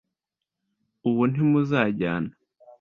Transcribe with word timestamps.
uwo 1.09 1.23
ntimuzajyana 1.31 2.31